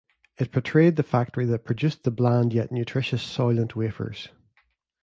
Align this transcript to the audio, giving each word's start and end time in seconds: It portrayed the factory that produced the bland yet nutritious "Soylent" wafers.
It 0.39 0.51
portrayed 0.51 0.95
the 0.95 1.03
factory 1.03 1.45
that 1.45 1.63
produced 1.63 2.05
the 2.05 2.09
bland 2.09 2.53
yet 2.53 2.71
nutritious 2.71 3.21
"Soylent" 3.23 3.75
wafers. 3.75 4.29